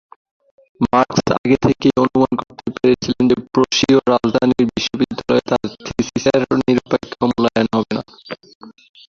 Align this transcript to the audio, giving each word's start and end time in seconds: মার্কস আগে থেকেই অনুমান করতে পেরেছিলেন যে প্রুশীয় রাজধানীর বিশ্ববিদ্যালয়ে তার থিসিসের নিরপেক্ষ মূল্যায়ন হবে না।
মার্কস 0.85 1.27
আগে 1.37 1.57
থেকেই 1.65 1.95
অনুমান 2.03 2.31
করতে 2.41 2.67
পেরেছিলেন 2.75 3.23
যে 3.29 3.35
প্রুশীয় 3.51 3.97
রাজধানীর 4.05 4.65
বিশ্ববিদ্যালয়ে 4.71 5.43
তার 5.49 5.63
থিসিসের 5.87 6.41
নিরপেক্ষ 6.61 7.09
মূল্যায়ন 7.23 7.67
হবে 7.75 7.91
না। 7.97 8.03